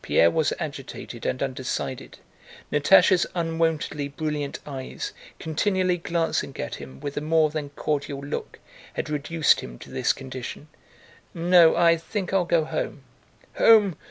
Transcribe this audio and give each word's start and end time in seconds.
Pierre 0.00 0.30
was 0.30 0.54
agitated 0.58 1.26
and 1.26 1.42
undecided. 1.42 2.16
Natásha's 2.72 3.26
unwontedly 3.34 4.08
brilliant 4.08 4.60
eyes, 4.66 5.12
continually 5.38 5.98
glancing 5.98 6.58
at 6.58 6.76
him 6.76 7.00
with 7.00 7.18
a 7.18 7.20
more 7.20 7.50
than 7.50 7.68
cordial 7.68 8.20
look, 8.22 8.60
had 8.94 9.10
reduced 9.10 9.60
him 9.60 9.78
to 9.80 9.90
this 9.90 10.14
condition. 10.14 10.68
"No, 11.34 11.76
I 11.76 11.98
think 11.98 12.32
I'll 12.32 12.46
go 12.46 12.64
home." 12.64 13.02
"Home? 13.56 13.98